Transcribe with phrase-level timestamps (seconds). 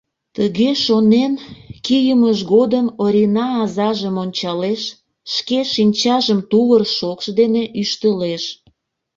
[0.35, 1.33] Тыге шонен
[1.85, 4.81] кийымыж годым Орина азажым ончалеш,
[5.33, 8.43] шке шинчажым тувыр шокш дене ӱштылеш...